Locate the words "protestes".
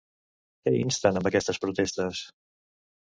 1.65-2.23